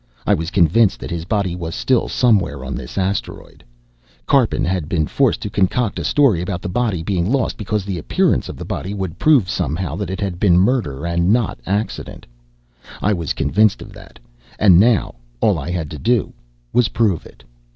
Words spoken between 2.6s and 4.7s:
on this asteroid. Karpin